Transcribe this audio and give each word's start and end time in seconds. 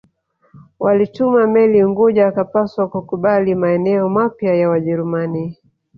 Walituma 0.79 1.47
meli 1.47 1.83
Unguja 1.83 2.27
akapaswa 2.27 2.87
kukubali 2.87 3.55
maeneo 3.55 4.09
mapya 4.09 4.55
ya 4.55 4.69
Wajerumani 4.69 5.57